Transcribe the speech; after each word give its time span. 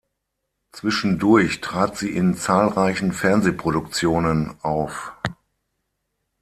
Zwischendurch 0.71 1.61
trat 1.61 1.95
sie 1.95 2.09
in 2.09 2.33
zahlreichen 2.35 3.11
Fernsehproduktionen 3.13 4.55
auf. 4.63 5.11